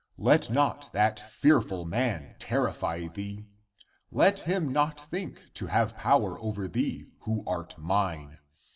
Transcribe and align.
Let 0.17 0.49
not 0.49 0.91
that 0.93 1.19
fearful 1.19 1.85
man 1.85 2.35
terrify 2.39 3.05
thee! 3.07 3.45
Let 4.09 4.39
him 4.39 4.73
not 4.73 4.99
think 4.99 5.53
to 5.53 5.67
have 5.67 5.95
power 5.95 6.39
over 6.39 6.67
thee, 6.67 7.05
who 7.19 7.43
art 7.45 7.77
mine 7.77 8.39